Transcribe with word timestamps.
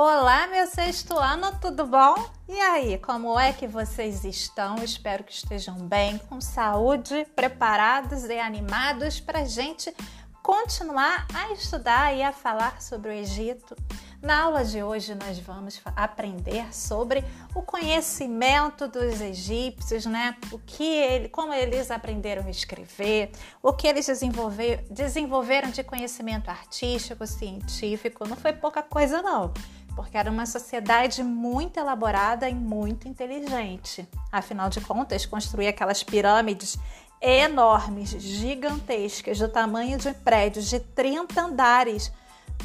Olá, 0.00 0.46
meu 0.46 0.64
sexto 0.68 1.18
ano, 1.18 1.58
tudo 1.60 1.84
bom? 1.84 2.14
E 2.48 2.56
aí, 2.60 2.98
como 2.98 3.36
é 3.36 3.52
que 3.52 3.66
vocês 3.66 4.24
estão? 4.24 4.76
Espero 4.76 5.24
que 5.24 5.32
estejam 5.32 5.74
bem, 5.74 6.18
com 6.18 6.40
saúde, 6.40 7.26
preparados 7.34 8.22
e 8.26 8.38
animados 8.38 9.18
para 9.18 9.40
a 9.40 9.44
gente 9.44 9.92
continuar 10.40 11.26
a 11.34 11.52
estudar 11.52 12.14
e 12.14 12.22
a 12.22 12.30
falar 12.32 12.80
sobre 12.80 13.10
o 13.10 13.12
Egito. 13.12 13.74
Na 14.22 14.42
aula 14.42 14.64
de 14.64 14.80
hoje, 14.80 15.16
nós 15.16 15.40
vamos 15.40 15.80
aprender 15.96 16.72
sobre 16.72 17.24
o 17.52 17.60
conhecimento 17.60 18.86
dos 18.86 19.20
egípcios, 19.20 20.06
né? 20.06 20.36
O 20.52 20.60
que 20.60 20.84
ele, 20.84 21.28
como 21.28 21.52
eles 21.52 21.90
aprenderam 21.90 22.46
a 22.46 22.50
escrever, 22.50 23.32
o 23.60 23.72
que 23.72 23.88
eles 23.88 24.06
desenvolver, 24.06 24.86
desenvolveram 24.88 25.70
de 25.70 25.82
conhecimento 25.82 26.48
artístico, 26.48 27.26
científico. 27.26 28.28
Não 28.28 28.36
foi 28.36 28.52
pouca 28.52 28.80
coisa, 28.80 29.20
não 29.20 29.52
porque 29.98 30.16
era 30.16 30.30
uma 30.30 30.46
sociedade 30.46 31.24
muito 31.24 31.76
elaborada 31.76 32.48
e 32.48 32.54
muito 32.54 33.08
inteligente. 33.08 34.08
Afinal 34.30 34.70
de 34.70 34.80
contas, 34.80 35.26
construir 35.26 35.66
aquelas 35.66 36.04
pirâmides 36.04 36.78
enormes, 37.20 38.10
gigantescas, 38.10 39.40
do 39.40 39.48
tamanho 39.48 39.98
de 39.98 40.14
prédios 40.14 40.70
de 40.70 40.78
30 40.78 41.40
andares, 41.40 42.12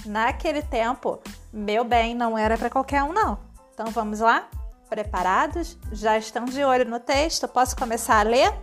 naquele 0.06 0.62
tempo, 0.62 1.20
meu 1.52 1.84
bem, 1.84 2.14
não 2.14 2.38
era 2.38 2.56
para 2.56 2.70
qualquer 2.70 3.02
um, 3.02 3.12
não. 3.12 3.40
Então 3.74 3.88
vamos 3.88 4.20
lá? 4.20 4.48
Preparados? 4.88 5.76
Já 5.92 6.16
estão 6.20 6.46
de 6.46 6.64
olho 6.64 6.88
no 6.88 7.00
texto? 7.00 7.48
Posso 7.48 7.76
começar 7.76 8.20
a 8.20 8.30
ler? 8.30 8.54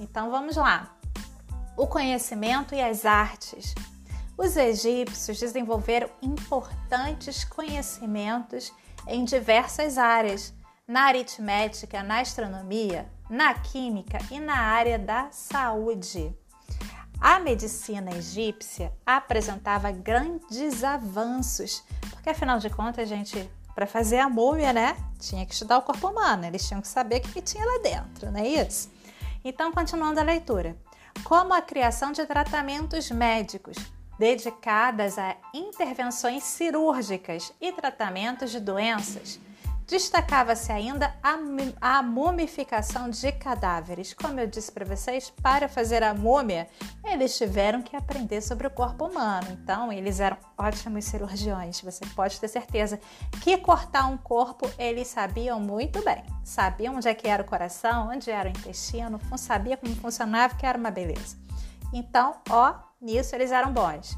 Então 0.00 0.32
vamos 0.32 0.56
lá. 0.56 0.96
O 1.76 1.86
conhecimento 1.86 2.74
e 2.74 2.82
as 2.82 3.06
artes. 3.06 3.72
Os 4.42 4.56
egípcios 4.56 5.38
desenvolveram 5.38 6.08
importantes 6.22 7.44
conhecimentos 7.44 8.72
em 9.06 9.22
diversas 9.22 9.98
áreas, 9.98 10.54
na 10.88 11.02
aritmética, 11.02 12.02
na 12.02 12.20
astronomia, 12.20 13.06
na 13.28 13.52
química 13.52 14.18
e 14.30 14.40
na 14.40 14.56
área 14.56 14.98
da 14.98 15.30
saúde. 15.30 16.34
A 17.20 17.38
medicina 17.38 18.16
egípcia 18.16 18.90
apresentava 19.04 19.92
grandes 19.92 20.82
avanços, 20.84 21.84
porque 22.08 22.30
afinal 22.30 22.58
de 22.58 22.70
contas, 22.70 23.10
gente, 23.10 23.46
para 23.74 23.86
fazer 23.86 24.20
a 24.20 24.28
múmia, 24.30 24.72
né, 24.72 24.96
tinha 25.18 25.44
que 25.44 25.52
estudar 25.52 25.76
o 25.76 25.82
corpo 25.82 26.08
humano, 26.08 26.46
eles 26.46 26.66
tinham 26.66 26.80
que 26.80 26.88
saber 26.88 27.18
o 27.18 27.28
que 27.28 27.42
tinha 27.42 27.62
lá 27.62 27.78
dentro, 27.82 28.32
não 28.32 28.40
é 28.40 28.48
isso? 28.48 28.90
Então, 29.44 29.70
continuando 29.70 30.18
a 30.18 30.22
leitura. 30.22 30.78
Como 31.24 31.52
a 31.52 31.60
criação 31.60 32.10
de 32.10 32.24
tratamentos 32.24 33.10
médicos, 33.10 33.76
dedicadas 34.20 35.16
a 35.16 35.34
intervenções 35.54 36.42
cirúrgicas 36.42 37.54
e 37.58 37.72
tratamentos 37.72 38.50
de 38.50 38.60
doenças. 38.60 39.40
Destacava-se 39.86 40.70
ainda 40.70 41.16
a, 41.22 41.38
a, 41.80 42.02
mumificação 42.02 43.08
de 43.08 43.32
cadáveres. 43.32 44.12
Como 44.12 44.38
eu 44.38 44.46
disse 44.46 44.70
para 44.70 44.84
vocês, 44.84 45.30
para 45.42 45.70
fazer 45.70 46.02
a 46.02 46.12
múmia, 46.12 46.68
eles 47.02 47.36
tiveram 47.36 47.80
que 47.80 47.96
aprender 47.96 48.42
sobre 48.42 48.66
o 48.66 48.70
corpo 48.70 49.06
humano. 49.06 49.48
Então, 49.52 49.90
eles 49.90 50.20
eram 50.20 50.36
ótimos 50.56 51.06
cirurgiões. 51.06 51.80
Você 51.80 52.04
pode 52.14 52.38
ter 52.38 52.48
certeza 52.48 53.00
que 53.42 53.56
cortar 53.56 54.04
um 54.04 54.18
corpo 54.18 54.70
eles 54.78 55.08
sabiam 55.08 55.58
muito 55.58 56.04
bem. 56.04 56.22
Sabiam 56.44 56.96
onde 56.96 57.08
é 57.08 57.14
que 57.14 57.26
era 57.26 57.42
o 57.42 57.46
coração, 57.46 58.10
onde 58.10 58.30
era 58.30 58.50
o 58.50 58.52
intestino, 58.52 59.18
sabia 59.38 59.78
como 59.78 59.96
funcionava, 59.96 60.54
que 60.56 60.66
era 60.66 60.76
uma 60.76 60.90
beleza. 60.90 61.38
Então, 61.92 62.36
ó, 62.48 62.89
nisso 63.00 63.34
eles 63.34 63.50
eram 63.50 63.72
bons. 63.72 64.16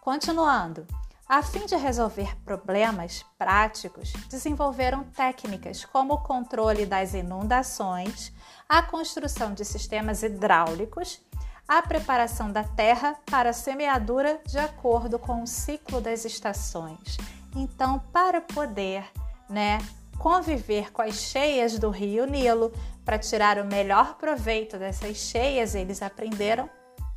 Continuando, 0.00 0.86
a 1.28 1.42
fim 1.42 1.66
de 1.66 1.74
resolver 1.74 2.36
problemas 2.44 3.24
práticos, 3.36 4.12
desenvolveram 4.30 5.02
técnicas 5.04 5.84
como 5.84 6.14
o 6.14 6.22
controle 6.22 6.86
das 6.86 7.14
inundações, 7.14 8.32
a 8.68 8.80
construção 8.80 9.52
de 9.52 9.64
sistemas 9.64 10.22
hidráulicos, 10.22 11.20
a 11.66 11.82
preparação 11.82 12.52
da 12.52 12.62
terra 12.62 13.16
para 13.26 13.50
a 13.50 13.52
semeadura 13.52 14.40
de 14.46 14.58
acordo 14.58 15.18
com 15.18 15.42
o 15.42 15.46
ciclo 15.48 16.00
das 16.00 16.24
estações. 16.24 17.16
Então, 17.56 17.98
para 18.12 18.40
poder, 18.40 19.04
né, 19.50 19.78
conviver 20.18 20.92
com 20.92 21.02
as 21.02 21.16
cheias 21.16 21.76
do 21.76 21.90
rio 21.90 22.24
Nilo, 22.24 22.72
para 23.04 23.18
tirar 23.18 23.58
o 23.58 23.64
melhor 23.64 24.14
proveito 24.14 24.78
dessas 24.78 25.16
cheias, 25.16 25.74
eles 25.74 26.02
aprenderam 26.02 26.70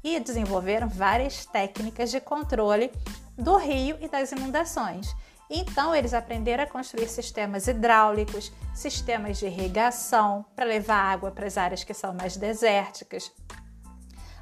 e 0.04 0.20
desenvolveram 0.20 0.88
várias 0.88 1.46
técnicas 1.46 2.12
de 2.12 2.20
controle 2.20 2.92
do 3.38 3.58
rio 3.58 3.98
e 4.00 4.08
das 4.08 4.32
inundações. 4.32 5.16
Então, 5.50 5.96
eles 5.96 6.14
aprenderam 6.14 6.64
a 6.64 6.68
construir 6.68 7.08
sistemas 7.08 7.68
hidráulicos, 7.68 8.52
sistemas 8.74 9.40
de 9.40 9.48
irrigação 9.48 10.46
para 10.56 10.66
levar 10.66 11.12
água 11.12 11.32
para 11.32 11.48
as 11.48 11.58
áreas 11.58 11.84
que 11.84 11.94
são 11.94 12.14
mais 12.14 12.38
desérticas. 12.38 13.32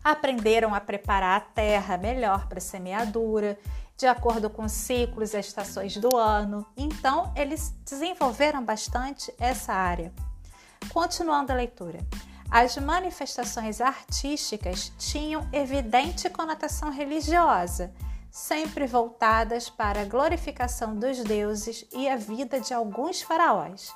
Aprenderam 0.03 0.75
a 0.75 0.81
preparar 0.81 1.37
a 1.37 1.39
terra 1.39 1.97
melhor 1.97 2.47
para 2.47 2.59
semeadura, 2.59 3.57
de 3.95 4.05
acordo 4.05 4.49
com 4.49 4.67
ciclos 4.67 5.33
e 5.33 5.39
estações 5.39 5.95
do 5.95 6.15
ano. 6.15 6.65
Então, 6.75 7.33
eles 7.35 7.73
desenvolveram 7.85 8.63
bastante 8.63 9.33
essa 9.39 9.73
área. 9.73 10.13
Continuando 10.93 11.51
a 11.53 11.55
leitura. 11.55 11.99
As 12.49 12.77
manifestações 12.77 13.81
artísticas 13.81 14.91
tinham 14.97 15.47
evidente 15.51 16.29
conotação 16.29 16.89
religiosa, 16.89 17.93
sempre 18.31 18.87
voltadas 18.87 19.69
para 19.69 20.01
a 20.01 20.05
glorificação 20.05 20.95
dos 20.95 21.23
deuses 21.23 21.85
e 21.91 22.07
a 22.07 22.15
vida 22.15 22.59
de 22.59 22.73
alguns 22.73 23.21
faraós. 23.21 23.93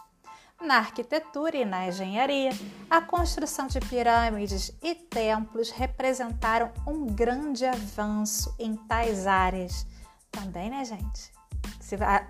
Na 0.61 0.77
arquitetura 0.77 1.57
e 1.57 1.65
na 1.65 1.87
engenharia, 1.87 2.51
a 2.89 3.01
construção 3.01 3.67
de 3.67 3.79
pirâmides 3.79 4.71
e 4.83 4.93
templos 4.93 5.71
representaram 5.71 6.71
um 6.85 7.07
grande 7.07 7.65
avanço 7.65 8.53
em 8.59 8.75
tais 8.75 9.25
áreas. 9.25 9.87
Também, 10.29 10.69
né, 10.69 10.85
gente? 10.85 11.31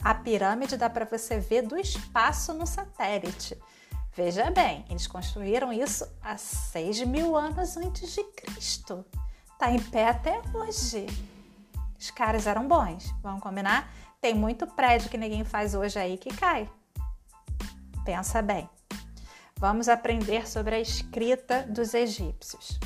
A 0.03 0.15
pirâmide 0.15 0.77
dá 0.77 0.89
para 0.89 1.05
você 1.05 1.39
ver 1.39 1.63
do 1.63 1.77
espaço 1.77 2.53
no 2.53 2.65
satélite. 2.65 3.57
Veja 4.13 4.51
bem, 4.51 4.83
eles 4.89 5.07
construíram 5.07 5.71
isso 5.71 6.05
há 6.21 6.37
6 6.37 7.03
mil 7.03 7.37
anos 7.37 7.77
antes 7.77 8.13
de 8.13 8.23
Cristo. 8.23 9.05
Está 9.53 9.71
em 9.71 9.81
pé 9.81 10.09
até 10.09 10.41
hoje. 10.53 11.05
Os 11.97 12.11
caras 12.11 12.45
eram 12.45 12.67
bons, 12.67 13.13
vamos 13.23 13.41
combinar? 13.41 13.89
Tem 14.19 14.35
muito 14.35 14.67
prédio 14.67 15.09
que 15.09 15.17
ninguém 15.17 15.45
faz 15.45 15.73
hoje 15.73 15.97
aí 15.97 16.17
que 16.17 16.29
cai. 16.35 16.69
Pensa 18.03 18.41
bem. 18.41 18.69
Vamos 19.57 19.87
aprender 19.87 20.49
sobre 20.49 20.75
a 20.75 20.79
escrita 20.79 21.63
dos 21.63 21.93
egípcios. 21.93 22.79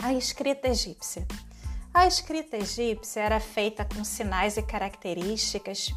A 0.00 0.12
escrita 0.12 0.68
egípcia. 0.68 1.26
A 1.92 2.06
escrita 2.06 2.56
egípcia 2.56 3.20
era 3.20 3.40
feita 3.40 3.84
com 3.84 4.04
sinais 4.04 4.56
e 4.56 4.62
características 4.62 5.92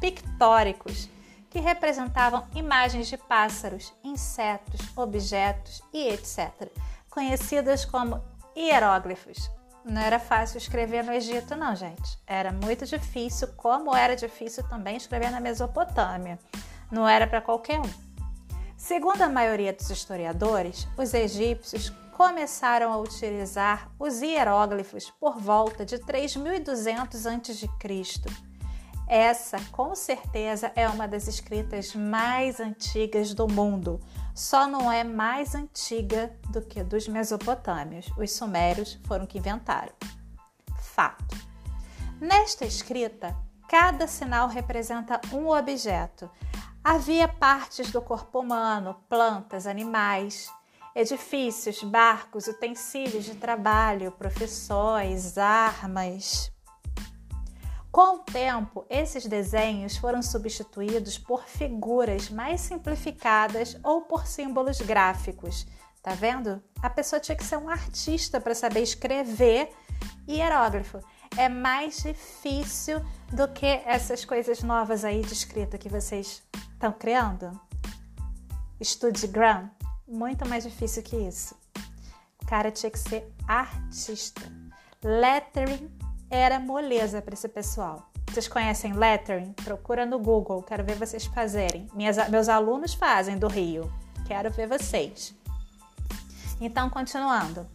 pictóricos 0.00 1.10
que 1.54 1.60
representavam 1.60 2.48
imagens 2.52 3.06
de 3.06 3.16
pássaros, 3.16 3.94
insetos, 4.02 4.80
objetos 4.96 5.80
e 5.92 6.08
etc., 6.08 6.68
conhecidas 7.08 7.84
como 7.84 8.20
hieróglifos. 8.56 9.48
Não 9.84 10.02
era 10.02 10.18
fácil 10.18 10.58
escrever 10.58 11.04
no 11.04 11.12
Egito, 11.12 11.54
não, 11.54 11.76
gente. 11.76 12.18
Era 12.26 12.50
muito 12.50 12.84
difícil, 12.84 13.46
como 13.56 13.94
era 13.94 14.16
difícil 14.16 14.68
também 14.68 14.96
escrever 14.96 15.30
na 15.30 15.38
Mesopotâmia. 15.38 16.40
Não 16.90 17.08
era 17.08 17.24
para 17.24 17.40
qualquer 17.40 17.78
um. 17.78 17.90
Segundo 18.76 19.22
a 19.22 19.28
maioria 19.28 19.72
dos 19.72 19.88
historiadores, 19.88 20.88
os 20.98 21.14
egípcios 21.14 21.88
começaram 22.16 22.92
a 22.92 22.98
utilizar 22.98 23.88
os 23.96 24.22
hieróglifos 24.22 25.08
por 25.20 25.38
volta 25.38 25.86
de 25.86 26.00
3200 26.00 27.26
a.C 27.28 28.53
essa, 29.06 29.58
com 29.70 29.94
certeza, 29.94 30.72
é 30.74 30.88
uma 30.88 31.06
das 31.06 31.28
escritas 31.28 31.94
mais 31.94 32.58
antigas 32.58 33.34
do 33.34 33.46
mundo. 33.46 34.00
Só 34.34 34.66
não 34.66 34.90
é 34.90 35.04
mais 35.04 35.54
antiga 35.54 36.34
do 36.50 36.62
que 36.62 36.82
dos 36.82 37.06
mesopotâmios. 37.06 38.06
Os 38.16 38.32
sumérios 38.32 38.98
foram 39.06 39.26
que 39.26 39.38
inventaram. 39.38 39.92
Fato. 40.78 41.36
Nesta 42.20 42.64
escrita, 42.64 43.36
cada 43.68 44.06
sinal 44.06 44.48
representa 44.48 45.20
um 45.32 45.48
objeto. 45.48 46.30
Havia 46.82 47.28
partes 47.28 47.90
do 47.90 48.00
corpo 48.00 48.40
humano, 48.40 48.96
plantas, 49.08 49.66
animais, 49.66 50.50
edifícios, 50.94 51.82
barcos, 51.82 52.46
utensílios 52.46 53.24
de 53.24 53.34
trabalho, 53.34 54.12
profissões, 54.12 55.36
armas, 55.36 56.53
com 57.94 58.16
o 58.16 58.18
tempo, 58.18 58.84
esses 58.90 59.24
desenhos 59.24 59.96
foram 59.96 60.20
substituídos 60.20 61.16
por 61.16 61.44
figuras 61.44 62.28
mais 62.28 62.60
simplificadas 62.60 63.78
ou 63.84 64.02
por 64.02 64.26
símbolos 64.26 64.80
gráficos. 64.80 65.64
Tá 66.02 66.12
vendo? 66.12 66.60
A 66.82 66.90
pessoa 66.90 67.20
tinha 67.20 67.36
que 67.36 67.44
ser 67.44 67.56
um 67.56 67.68
artista 67.68 68.40
para 68.40 68.52
saber 68.52 68.80
escrever 68.80 69.70
hierógrafo. 70.28 70.98
é 71.36 71.48
mais 71.48 72.02
difícil 72.02 73.00
do 73.32 73.46
que 73.46 73.80
essas 73.86 74.24
coisas 74.24 74.60
novas 74.60 75.04
aí 75.04 75.22
de 75.22 75.32
escrita 75.32 75.78
que 75.78 75.88
vocês 75.88 76.42
estão 76.72 76.90
criando? 76.90 77.48
StudiGram, 78.82 79.70
muito 80.04 80.44
mais 80.48 80.64
difícil 80.64 81.00
que 81.04 81.14
isso. 81.14 81.54
O 82.42 82.46
cara 82.46 82.72
tinha 82.72 82.90
que 82.90 82.98
ser 82.98 83.32
artista. 83.46 84.42
Lettering 85.00 86.03
era 86.34 86.58
moleza 86.58 87.22
para 87.22 87.34
esse 87.34 87.48
pessoal. 87.48 88.10
Vocês 88.28 88.48
conhecem 88.48 88.92
lettering? 88.92 89.52
Procura 89.64 90.04
no 90.04 90.18
Google, 90.18 90.62
quero 90.62 90.84
ver 90.84 90.96
vocês 90.96 91.24
fazerem. 91.26 91.88
Minhas, 91.94 92.16
meus 92.28 92.48
alunos 92.48 92.94
fazem 92.94 93.38
do 93.38 93.46
Rio, 93.46 93.92
quero 94.26 94.50
ver 94.50 94.66
vocês. 94.66 95.34
Então, 96.60 96.90
continuando. 96.90 97.66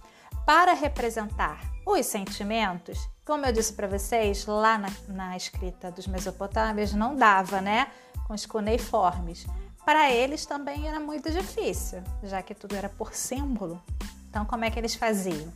Para 0.45 0.73
representar 0.73 1.61
os 1.85 2.05
sentimentos, 2.05 3.07
como 3.23 3.45
eu 3.45 3.51
disse 3.51 3.73
para 3.73 3.87
vocês, 3.87 4.45
lá 4.45 4.77
na, 4.77 4.89
na, 5.07 5.37
escrita 5.37 5.91
dos 5.91 6.07
mesopotâmios 6.07 6.93
não 6.93 7.15
dava, 7.15 7.61
né? 7.61 7.87
Com 8.27 8.33
os 8.33 8.45
cuneiformes. 8.45 9.45
Para 9.85 10.11
eles 10.11 10.45
também 10.45 10.87
era 10.87 10.99
muito 10.99 11.31
difícil, 11.31 12.01
já 12.23 12.41
que 12.41 12.55
tudo 12.55 12.75
era 12.75 12.89
por 12.89 13.13
símbolo. 13.13 13.81
Então, 14.29 14.45
como 14.45 14.65
é 14.65 14.71
que 14.71 14.79
eles 14.79 14.95
faziam? 14.95 15.53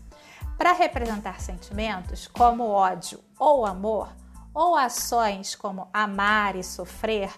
Para 0.57 0.73
representar 0.73 1.41
sentimentos 1.41 2.27
como 2.27 2.67
ódio 2.67 3.19
ou 3.37 3.65
amor, 3.65 4.09
ou 4.53 4.75
ações 4.75 5.55
como 5.55 5.89
amar 5.91 6.55
e 6.55 6.63
sofrer, 6.63 7.31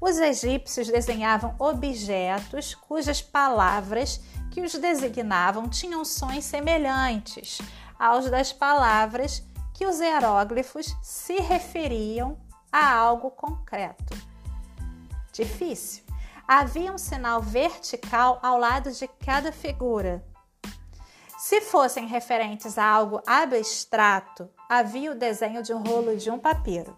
os 0.00 0.18
egípcios 0.18 0.88
desenhavam 0.88 1.54
objetos 1.58 2.74
cujas 2.74 3.22
palavras 3.22 4.20
que 4.50 4.60
os 4.60 4.74
designavam 4.74 5.68
tinham 5.68 6.04
sons 6.04 6.44
semelhantes 6.44 7.58
aos 7.98 8.28
das 8.28 8.52
palavras 8.52 9.42
que 9.72 9.86
os 9.86 10.00
hieróglifos 10.00 10.94
se 11.02 11.36
referiam 11.36 12.36
a 12.70 12.92
algo 12.92 13.30
concreto. 13.30 14.16
Difícil. 15.32 16.02
Havia 16.46 16.92
um 16.92 16.98
sinal 16.98 17.40
vertical 17.40 18.38
ao 18.42 18.58
lado 18.58 18.90
de 18.90 19.06
cada 19.06 19.52
figura. 19.52 20.22
Se 21.42 21.60
fossem 21.60 22.06
referentes 22.06 22.78
a 22.78 22.86
algo 22.88 23.20
abstrato, 23.26 24.48
havia 24.68 25.10
o 25.10 25.14
desenho 25.16 25.60
de 25.60 25.74
um 25.74 25.82
rolo 25.82 26.16
de 26.16 26.30
um 26.30 26.38
papiro. 26.38 26.96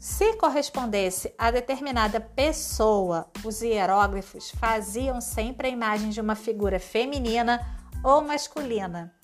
Se 0.00 0.34
correspondesse 0.34 1.32
a 1.38 1.52
determinada 1.52 2.20
pessoa, 2.20 3.30
os 3.44 3.62
hieróglifos 3.62 4.50
faziam 4.58 5.20
sempre 5.20 5.68
a 5.68 5.70
imagem 5.70 6.10
de 6.10 6.20
uma 6.20 6.34
figura 6.34 6.80
feminina 6.80 7.64
ou 8.02 8.20
masculina. 8.22 9.14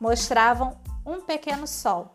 Mostravam 0.00 0.80
um 1.06 1.20
pequeno 1.20 1.68
sol. 1.68 2.12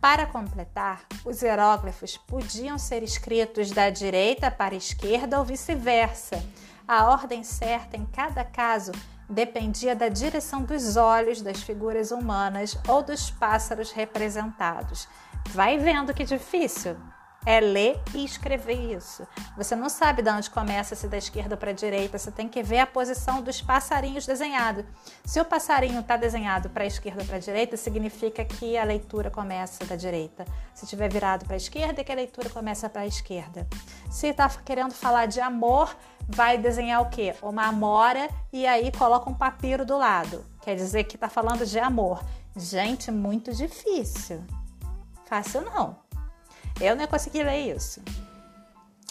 Para 0.00 0.24
completar, 0.24 1.04
os 1.24 1.42
hieróglifos 1.42 2.16
podiam 2.16 2.78
ser 2.78 3.02
escritos 3.02 3.72
da 3.72 3.90
direita 3.90 4.52
para 4.52 4.74
a 4.74 4.78
esquerda 4.78 5.40
ou 5.40 5.44
vice-versa. 5.44 6.40
A 6.86 7.10
ordem 7.10 7.42
certa 7.42 7.96
em 7.96 8.06
cada 8.06 8.44
caso 8.44 8.92
dependia 9.32 9.96
da 9.96 10.08
direção 10.08 10.62
dos 10.62 10.96
olhos 10.96 11.40
das 11.40 11.62
figuras 11.62 12.10
humanas 12.10 12.78
ou 12.86 13.02
dos 13.02 13.30
pássaros 13.30 13.90
representados. 13.90 15.08
Vai 15.48 15.78
vendo 15.78 16.14
que 16.14 16.24
difícil! 16.24 16.96
é 17.44 17.60
ler 17.60 18.00
e 18.14 18.24
escrever 18.24 18.94
isso. 18.94 19.26
Você 19.56 19.74
não 19.74 19.88
sabe 19.88 20.22
de 20.22 20.30
onde 20.30 20.48
começa, 20.50 20.94
se 20.94 21.08
da 21.08 21.16
esquerda 21.16 21.56
para 21.56 21.70
a 21.70 21.74
direita, 21.74 22.18
você 22.18 22.30
tem 22.30 22.48
que 22.48 22.62
ver 22.62 22.78
a 22.78 22.86
posição 22.86 23.42
dos 23.42 23.60
passarinhos 23.60 24.26
desenhados. 24.26 24.84
Se 25.24 25.40
o 25.40 25.44
passarinho 25.44 26.00
está 26.00 26.16
desenhado 26.16 26.70
para 26.70 26.84
a 26.84 26.86
esquerda 26.86 27.24
para 27.24 27.36
a 27.36 27.40
direita, 27.40 27.76
significa 27.76 28.44
que 28.44 28.76
a 28.76 28.84
leitura 28.84 29.30
começa 29.30 29.84
da 29.84 29.96
direita. 29.96 30.44
Se 30.74 30.84
estiver 30.84 31.12
virado 31.12 31.44
para 31.44 31.54
a 31.54 31.56
esquerda, 31.56 32.00
é 32.00 32.04
que 32.04 32.12
a 32.12 32.16
leitura 32.16 32.48
começa 32.48 32.88
para 32.88 33.02
a 33.02 33.06
esquerda. 33.06 33.66
Se 34.10 34.28
está 34.28 34.48
querendo 34.64 34.92
falar 34.92 35.26
de 35.26 35.40
amor, 35.40 35.96
vai 36.28 36.58
desenhar 36.58 37.02
o 37.02 37.10
quê? 37.10 37.34
Uma 37.42 37.66
amora 37.66 38.28
e 38.52 38.66
aí 38.66 38.90
coloca 38.92 39.28
um 39.28 39.34
papiro 39.34 39.84
do 39.84 39.96
lado. 39.96 40.44
Quer 40.62 40.76
dizer 40.76 41.04
que 41.04 41.16
está 41.16 41.28
falando 41.28 41.66
de 41.66 41.78
amor. 41.78 42.22
Gente, 42.56 43.10
muito 43.10 43.52
difícil. 43.52 44.42
Fácil 45.26 45.62
não. 45.62 45.96
Eu 46.80 46.94
não 46.94 47.06
consegui 47.06 47.42
ler 47.42 47.76
isso. 47.76 48.02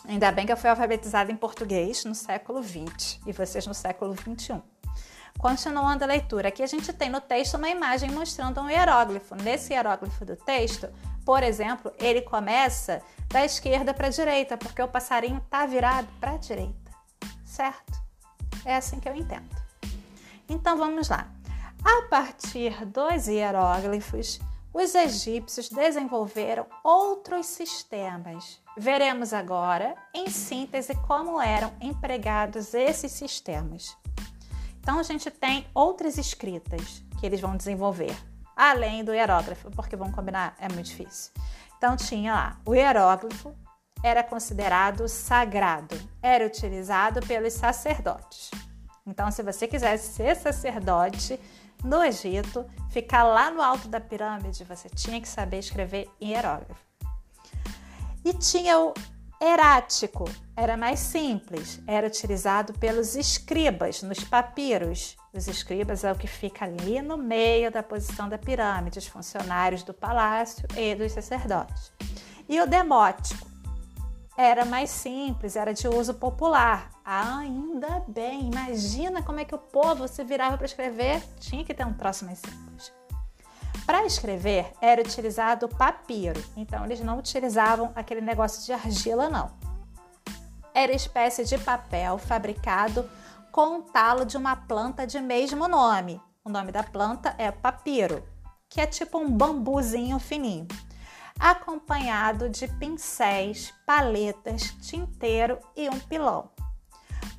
Ainda 0.08 0.32
bem 0.32 0.46
que 0.46 0.52
eu 0.52 0.58
fui 0.58 0.70
alfabetizada 0.70 1.32
em 1.32 1.36
português 1.36 2.06
no 2.06 2.16
século 2.16 2.64
XX 2.64 3.20
e 3.26 3.32
vocês 3.32 3.68
no 3.68 3.74
século 3.74 4.16
XXI. 4.16 4.62
Continuando 5.38 6.04
a 6.04 6.08
leitura, 6.08 6.50
aqui 6.50 6.62
a 6.62 6.68
gente 6.68 6.92
tem 6.94 7.10
no 7.10 7.22
texto 7.22 7.56
uma 7.56 7.70
imagem 7.70 8.12
mostrando 8.12 8.62
um 8.62 8.70
hieróglifo. 8.70 9.36
Nesse 9.36 9.74
hieróglifo 9.74 10.26
do 10.26 10.36
texto, 10.36 10.90
por 11.26 11.44
exemplo, 11.44 11.92
ele 11.98 12.22
começa 12.22 13.02
da 13.28 13.46
esquerda 13.46 13.94
para 13.94 14.08
a 14.08 14.12
direita, 14.12 14.58
porque 14.58 14.82
o 14.82 14.88
passarinho 14.88 15.38
está 15.38 15.66
virado 15.66 16.08
para 16.20 16.32
a 16.32 16.38
direita, 16.38 16.76
certo? 17.52 18.02
É 18.66 18.76
assim 18.76 19.00
que 19.00 19.10
eu 19.10 19.16
entendo. 19.16 19.50
Então 20.48 20.78
vamos 20.78 21.10
lá. 21.10 21.30
A 21.84 22.08
partir 22.08 22.86
dos 22.86 23.28
hieróglifos, 23.28 24.40
os 24.74 24.96
egípcios 24.96 25.68
desenvolveram 25.68 26.66
outros 26.84 27.48
sistemas. 27.48 28.62
Veremos 28.78 29.34
agora, 29.34 29.96
em 30.14 30.30
síntese, 30.30 30.96
como 31.08 31.42
eram 31.42 31.74
empregados 31.82 32.74
esses 32.74 33.12
sistemas. 33.12 33.98
Então, 34.80 34.98
a 34.98 35.04
gente 35.04 35.30
tem 35.30 35.68
outras 35.74 36.18
escritas 36.18 37.04
que 37.20 37.26
eles 37.26 37.42
vão 37.42 37.58
desenvolver, 37.58 38.16
além 38.56 39.04
do 39.04 39.14
hierógrafo, 39.14 39.70
porque 39.72 39.96
vamos 39.96 40.16
combinar, 40.16 40.56
é 40.58 40.70
muito 40.70 40.88
difícil. 40.88 41.34
Então, 41.78 41.98
tinha 41.98 42.34
lá 42.34 42.58
o 42.66 42.74
hieróglifo, 42.74 43.54
era 44.04 44.24
considerado 44.24 45.08
sagrado, 45.08 45.96
era 46.22 46.46
utilizado 46.46 47.26
pelos 47.26 47.54
sacerdotes. 47.54 48.52
Então, 49.06 49.32
se 49.32 49.44
você 49.44 49.68
quisesse 49.68 50.14
ser 50.14 50.36
sacerdote, 50.36 51.40
no 51.84 52.04
Egito, 52.04 52.66
ficar 52.90 53.24
lá 53.24 53.50
no 53.50 53.62
alto 53.62 53.88
da 53.88 54.00
pirâmide, 54.00 54.64
você 54.64 54.88
tinha 54.90 55.20
que 55.20 55.28
saber 55.28 55.60
escrever 55.60 56.08
em 56.20 56.34
hierógrafo. 56.34 56.86
E 58.24 58.34
tinha 58.34 58.80
o 58.80 58.94
erático, 59.42 60.26
era 60.56 60.78
mais 60.78 61.00
simples, 61.00 61.82
era 61.88 62.06
utilizado 62.06 62.74
pelos 62.74 63.16
escribas 63.16 64.04
nos 64.04 64.24
papiros. 64.24 65.18
Os 65.34 65.48
escribas 65.48 66.04
é 66.04 66.12
o 66.12 66.16
que 66.16 66.28
fica 66.28 66.66
ali 66.66 67.02
no 67.02 67.18
meio 67.18 67.72
da 67.72 67.82
posição 67.82 68.30
da 68.30 68.38
pirâmide, 68.38 69.00
os 69.00 69.08
funcionários 69.08 69.82
do 69.82 69.94
palácio 69.94 70.68
e 70.78 70.94
dos 70.94 71.12
sacerdotes. 71.12 71.92
E 72.48 72.62
o 72.62 72.68
demótico 72.68 73.51
era 74.38 74.66
mais 74.66 74.90
simples, 74.90 75.56
era 75.56 75.74
de 75.74 75.88
uso 75.88 76.14
popular. 76.14 76.90
Ah, 77.04 77.40
ainda 77.40 78.04
bem, 78.08 78.48
imagina 78.48 79.22
como 79.22 79.40
é 79.40 79.46
que 79.46 79.56
o 79.56 79.60
povo 79.60 80.08
se 80.08 80.24
virava 80.24 80.58
para 80.58 80.66
escrever, 80.66 81.22
tinha 81.40 81.64
que 81.64 81.74
ter 81.74 81.86
um 81.86 81.94
troço 81.94 82.26
mais 82.26 82.40
simples. 82.40 82.92
Para 83.86 84.06
escrever 84.06 84.72
era 84.82 85.02
utilizado 85.02 85.68
papiro, 85.68 86.42
então 86.56 86.86
eles 86.86 87.02
não 87.02 87.18
utilizavam 87.18 87.92
aquele 87.96 88.22
negócio 88.22 88.66
de 88.66 88.72
argila, 88.72 89.30
não. 89.30 89.52
Era 90.74 90.94
espécie 90.94 91.44
de 91.44 91.58
papel 91.58 92.18
fabricado 92.18 93.10
com 93.52 93.80
o 93.80 93.82
talo 93.82 94.26
de 94.26 94.38
uma 94.38 94.56
planta 94.56 95.06
de 95.06 95.20
mesmo 95.20 95.68
nome. 95.68 96.22
O 96.44 96.50
nome 96.50 96.72
da 96.72 96.84
planta 96.84 97.36
é 97.38 97.52
papiro, 97.52 98.24
que 98.70 98.80
é 98.80 98.88
tipo 98.88 99.18
um 99.18 99.30
bambuzinho 99.30 100.18
fininho 100.18 100.68
acompanhado 101.40 102.50
de 102.50 102.68
pincéis, 102.68 103.74
paletas, 103.86 104.76
tinteiro 104.82 105.58
e 105.76 105.90
um 105.90 106.00
pilão. 106.00 106.50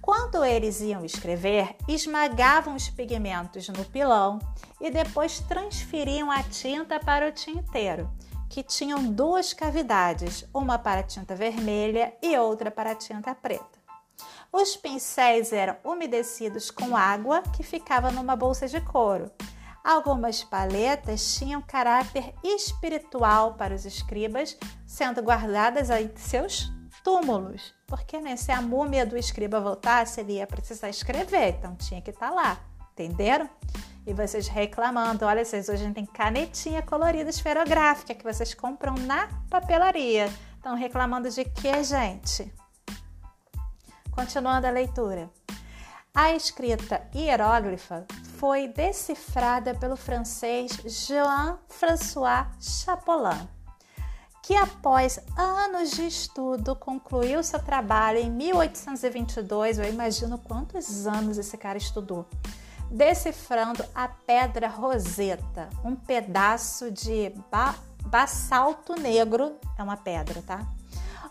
Quando 0.01 0.45
eles 0.45 0.81
iam 0.81 1.05
escrever, 1.05 1.77
esmagavam 1.87 2.75
os 2.75 2.89
pigmentos 2.89 3.69
no 3.69 3.85
pilão 3.85 4.41
e 4.81 4.91
depois 4.91 5.39
transferiam 5.41 6.31
a 6.31 6.43
tinta 6.43 6.99
para 6.99 7.29
o 7.29 7.33
tinteiro, 7.33 8.11
que 8.51 8.65
tinham 8.65 9.05
duas 9.05 9.53
cavidades, 9.53 10.45
uma 10.53 10.77
para 10.77 11.01
a 11.01 11.05
tinta 11.05 11.37
vermelha 11.37 12.13
e 12.21 12.37
outra 12.37 12.69
para 12.69 12.91
a 12.91 12.95
tinta 12.97 13.33
preta. 13.33 13.81
Os 14.53 14.77
pincéis 14.77 15.53
eram 15.53 15.77
umedecidos 15.85 16.71
com 16.71 16.97
água 16.97 17.41
que 17.57 17.63
ficava 17.63 18.11
numa 18.11 18.37
bolsa 18.37 18.67
de 18.69 18.81
couro. 18.81 19.31
Algumas 19.85 20.45
paletas 20.45 21.35
tinham 21.35 21.61
caráter 21.61 22.33
espiritual 22.45 23.55
para 23.55 23.75
os 23.75 23.85
escribas, 23.85 24.57
sendo 24.87 25.21
guardadas 25.21 25.91
em 25.91 26.11
seus 26.17 26.71
túmulos, 27.03 27.75
porque 27.87 28.21
né, 28.21 28.37
se 28.37 28.53
a 28.53 28.63
múmia 28.63 29.05
do 29.05 29.17
escriba 29.17 29.61
voltasse, 29.61 30.21
ele 30.21 30.35
ia 30.35 30.47
precisar 30.47 30.89
escrever, 30.89 31.57
então 31.59 31.75
tinha 31.75 32.01
que 32.01 32.11
estar 32.11 32.29
tá 32.29 32.35
lá, 32.35 32.61
entenderam? 32.93 33.51
E 34.07 34.13
vocês 34.13 34.49
reclamando, 34.49 35.25
olha, 35.25 35.45
vocês 35.45 35.69
hoje 35.69 35.91
tem 35.93 36.07
canetinha 36.07 36.83
colorida 36.83 37.31
esferográfica 37.31 38.15
que 38.15 38.25
vocês 38.25 38.53
compram 38.53 38.95
na 38.95 39.29
papelaria. 39.49 40.27
Estão 40.57 40.75
reclamando 40.75 41.31
de 41.31 41.45
que, 41.45 41.85
gente? 41.85 42.53
Continuando 44.11 44.67
a 44.67 44.71
leitura. 44.71 45.31
A 46.15 46.33
escrita 46.33 47.09
hieróglifa 47.15 48.05
foi 48.43 48.67
decifrada 48.67 49.73
pelo 49.73 49.95
francês 49.95 50.73
Jean-François 50.85 52.49
Chapolin, 52.59 53.49
que 54.43 54.57
após 54.57 55.21
anos 55.37 55.93
de 55.93 56.09
estudo 56.09 56.75
concluiu 56.75 57.41
seu 57.45 57.61
trabalho 57.61 58.19
em 58.19 58.29
1822. 58.29 59.79
Eu 59.79 59.85
imagino 59.85 60.39
quantos 60.39 61.07
anos 61.07 61.39
esse 61.39 61.57
cara 61.57 61.79
estudou. 61.79 62.27
Decifrando 62.91 63.85
a 63.95 64.09
pedra 64.09 64.67
roseta, 64.67 65.69
um 65.85 65.95
pedaço 65.95 66.91
de 66.91 67.33
ba 67.49 67.77
basalto 68.07 69.01
negro, 69.01 69.57
é 69.79 69.85
uma 69.85 69.97
pedra, 69.97 70.43
tá? 70.43 70.67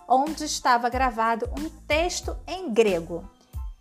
Onde 0.07 0.45
estava 0.45 0.87
gravado 0.87 1.45
um 1.59 1.67
texto 1.85 2.37
em 2.47 2.71
grego 2.71 3.29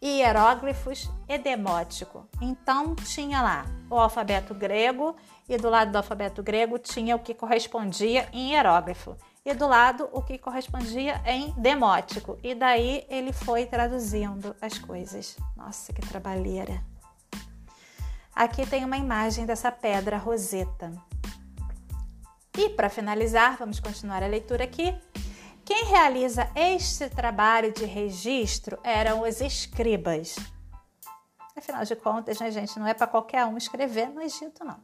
hieróglifos 0.02 1.11
e 1.28 1.37
demótico. 1.38 2.26
Então 2.40 2.95
tinha 2.95 3.42
lá 3.42 3.66
o 3.90 3.97
alfabeto 3.97 4.54
grego 4.54 5.14
e 5.49 5.57
do 5.57 5.69
lado 5.69 5.92
do 5.92 5.97
alfabeto 5.97 6.42
grego 6.42 6.78
tinha 6.78 7.16
o 7.16 7.19
que 7.19 7.35
correspondia 7.35 8.28
em 8.33 8.52
hieróglifo 8.52 9.16
e 9.45 9.52
do 9.54 9.66
lado 9.66 10.09
o 10.12 10.23
que 10.23 10.38
correspondia 10.38 11.21
em 11.26 11.52
demótico. 11.52 12.38
E 12.42 12.54
daí 12.54 13.04
ele 13.09 13.33
foi 13.33 13.66
traduzindo 13.66 14.54
as 14.61 14.78
coisas. 14.78 15.37
Nossa, 15.57 15.92
que 15.92 16.02
trabalheira. 16.02 16.83
Aqui 18.35 18.64
tem 18.66 18.85
uma 18.85 18.97
imagem 18.97 19.45
dessa 19.45 19.71
pedra 19.71 20.16
roseta. 20.16 20.92
E 22.57 22.69
para 22.71 22.88
finalizar, 22.88 23.57
vamos 23.59 23.80
continuar 23.80 24.23
a 24.23 24.26
leitura 24.26 24.64
aqui. 24.64 24.95
Quem 25.71 25.85
realiza 25.85 26.50
este 26.57 27.09
trabalho 27.09 27.73
de 27.73 27.85
registro 27.85 28.77
eram 28.83 29.23
os 29.23 29.41
escribas. 29.41 30.35
Afinal 31.57 31.85
de 31.85 31.95
contas, 31.95 32.41
né, 32.41 32.50
gente, 32.50 32.77
não 32.77 32.89
é 32.89 32.93
para 32.93 33.07
qualquer 33.07 33.47
um 33.47 33.57
escrever 33.57 34.09
no 34.09 34.21
Egito, 34.21 34.65
não. 34.65 34.81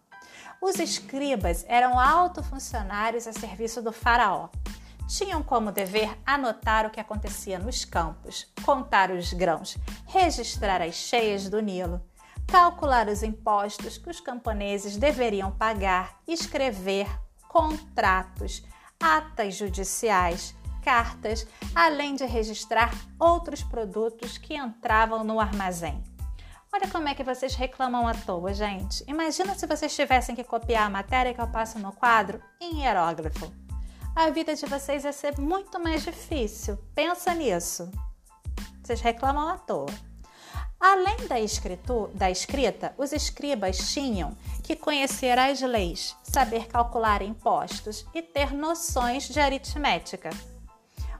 Os 0.62 0.78
escribas 0.78 1.64
eram 1.66 1.98
autofuncionários 1.98 3.26
a 3.26 3.32
serviço 3.32 3.82
do 3.82 3.90
faraó. 3.90 4.48
Tinham 5.08 5.42
como 5.42 5.72
dever 5.72 6.16
anotar 6.24 6.86
o 6.86 6.90
que 6.90 7.00
acontecia 7.00 7.58
nos 7.58 7.84
campos, 7.84 8.46
contar 8.64 9.10
os 9.10 9.32
grãos, 9.32 9.76
registrar 10.06 10.80
as 10.80 10.94
cheias 10.94 11.48
do 11.48 11.58
Nilo, 11.58 12.00
calcular 12.46 13.08
os 13.08 13.24
impostos 13.24 13.98
que 13.98 14.08
os 14.08 14.20
camponeses 14.20 14.96
deveriam 14.96 15.50
pagar, 15.50 16.20
escrever 16.28 17.08
contratos, 17.48 18.62
atas 19.00 19.56
judiciais, 19.56 20.54
cartas, 20.86 21.44
além 21.74 22.14
de 22.14 22.24
registrar 22.24 22.94
outros 23.18 23.60
produtos 23.60 24.38
que 24.38 24.54
entravam 24.54 25.24
no 25.24 25.40
armazém. 25.40 26.00
Olha 26.72 26.86
como 26.86 27.08
é 27.08 27.14
que 27.14 27.24
vocês 27.24 27.56
reclamam 27.56 28.06
à 28.06 28.14
toa, 28.14 28.54
gente. 28.54 29.02
Imagina 29.08 29.56
se 29.56 29.66
vocês 29.66 29.96
tivessem 29.96 30.36
que 30.36 30.44
copiar 30.44 30.86
a 30.86 30.90
matéria 30.90 31.34
que 31.34 31.40
eu 31.40 31.48
passo 31.48 31.80
no 31.80 31.90
quadro 31.90 32.40
em 32.60 32.82
hierógrafo. 32.82 33.52
A 34.14 34.30
vida 34.30 34.54
de 34.54 34.64
vocês 34.66 35.04
ia 35.04 35.12
ser 35.12 35.36
muito 35.40 35.80
mais 35.80 36.04
difícil. 36.04 36.78
Pensa 36.94 37.34
nisso. 37.34 37.90
Vocês 38.80 39.00
reclamam 39.00 39.48
à 39.48 39.58
toa. 39.58 39.92
Além 40.78 41.16
da, 41.26 41.34
da 42.14 42.30
escrita, 42.30 42.94
os 42.96 43.12
escribas 43.12 43.92
tinham 43.92 44.36
que 44.62 44.76
conhecer 44.76 45.36
as 45.36 45.60
leis, 45.62 46.14
saber 46.22 46.68
calcular 46.68 47.22
impostos 47.22 48.06
e 48.14 48.22
ter 48.22 48.52
noções 48.52 49.28
de 49.28 49.40
aritmética. 49.40 50.30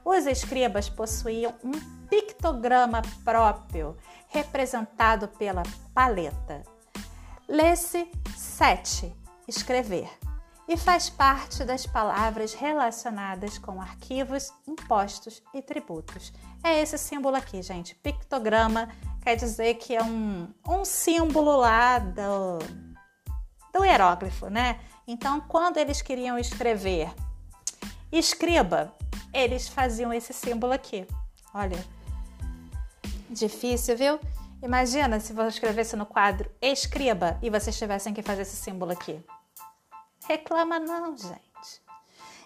Os 0.09 0.25
escribas 0.25 0.87
possuíam 0.87 1.53
um 1.61 1.73
pictograma 2.07 3.01
próprio, 3.25 3.97
representado 4.29 5.27
pela 5.27 5.63
paleta. 5.93 6.63
Lê-se 7.45 8.09
sete, 8.33 9.13
escrever, 9.49 10.09
e 10.65 10.77
faz 10.77 11.09
parte 11.09 11.65
das 11.65 11.85
palavras 11.85 12.53
relacionadas 12.53 13.57
com 13.57 13.81
arquivos, 13.81 14.49
impostos 14.65 15.43
e 15.53 15.61
tributos. 15.61 16.31
É 16.63 16.79
esse 16.79 16.97
símbolo 16.97 17.35
aqui, 17.35 17.61
gente. 17.61 17.93
Pictograma 17.95 18.87
quer 19.21 19.35
dizer 19.35 19.73
que 19.73 19.93
é 19.93 20.01
um, 20.01 20.47
um 20.65 20.85
símbolo 20.85 21.57
lá 21.57 21.99
do, 21.99 22.59
do 23.73 23.83
hieróglifo, 23.83 24.47
né? 24.47 24.79
Então, 25.05 25.41
quando 25.41 25.75
eles 25.75 26.01
queriam 26.01 26.39
escrever 26.39 27.13
escriba, 28.09 28.93
eles 29.37 29.67
faziam 29.67 30.11
esse 30.11 30.33
símbolo 30.33 30.73
aqui. 30.73 31.07
Olha, 31.53 31.77
difícil, 33.29 33.95
viu? 33.95 34.19
Imagina 34.61 35.19
se 35.19 35.33
você 35.33 35.49
escrevesse 35.49 35.95
no 35.95 36.05
quadro 36.05 36.49
escriba 36.59 37.37
e 37.41 37.49
vocês 37.49 37.77
tivessem 37.77 38.13
que 38.13 38.23
fazer 38.23 38.41
esse 38.41 38.55
símbolo 38.55 38.91
aqui. 38.91 39.23
Reclama 40.27 40.79
não, 40.79 41.15
gente. 41.15 41.37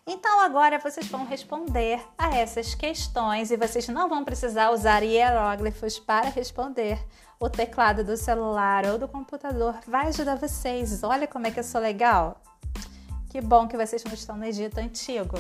Então 0.05 0.41
agora 0.41 0.79
vocês 0.79 1.07
vão 1.07 1.25
responder 1.25 2.01
a 2.17 2.35
essas 2.35 2.75
questões 2.75 3.51
e 3.51 3.57
vocês 3.57 3.87
não 3.87 4.09
vão 4.09 4.25
precisar 4.25 4.71
usar 4.71 5.03
hieróglifos 5.03 5.97
para 5.97 6.29
responder. 6.29 6.99
O 7.39 7.49
teclado 7.49 8.03
do 8.03 8.17
celular 8.17 8.85
ou 8.85 8.97
do 8.97 9.07
computador 9.07 9.79
vai 9.87 10.07
ajudar 10.07 10.35
vocês. 10.35 11.03
Olha 11.03 11.27
como 11.27 11.47
é 11.47 11.51
que 11.51 11.59
eu 11.59 11.63
sou 11.63 11.79
legal. 11.79 12.41
Que 13.29 13.39
bom 13.39 13.67
que 13.67 13.77
vocês 13.77 14.03
não 14.03 14.13
estão 14.13 14.35
no 14.35 14.43
Egito 14.43 14.77
antigo. 14.77 15.37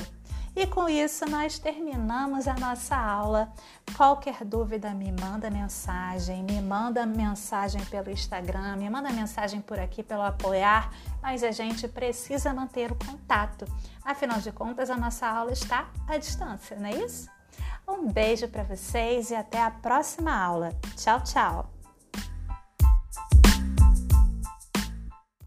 E 0.55 0.67
com 0.67 0.89
isso 0.89 1.25
nós 1.29 1.57
terminamos 1.57 2.47
a 2.47 2.53
nossa 2.55 2.95
aula. 2.95 3.53
Qualquer 3.95 4.43
dúvida 4.43 4.93
me 4.93 5.11
manda 5.11 5.49
mensagem, 5.49 6.43
me 6.43 6.61
manda 6.61 7.05
mensagem 7.05 7.83
pelo 7.85 8.11
Instagram, 8.11 8.75
me 8.75 8.89
manda 8.89 9.11
mensagem 9.11 9.61
por 9.61 9.79
aqui 9.79 10.03
pelo 10.03 10.23
apoiar, 10.23 10.91
mas 11.21 11.43
a 11.43 11.51
gente 11.51 11.87
precisa 11.87 12.53
manter 12.53 12.91
o 12.91 12.95
contato. 12.95 13.65
Afinal 14.03 14.39
de 14.39 14.51
contas, 14.51 14.89
a 14.89 14.97
nossa 14.97 15.27
aula 15.27 15.53
está 15.53 15.89
à 16.07 16.17
distância, 16.17 16.77
não 16.77 16.87
é 16.87 16.97
isso? 16.97 17.29
Um 17.87 18.07
beijo 18.09 18.47
para 18.47 18.63
vocês 18.63 19.31
e 19.31 19.35
até 19.35 19.61
a 19.61 19.71
próxima 19.71 20.35
aula. 20.35 20.69
Tchau, 20.95 21.21
tchau. 21.23 21.80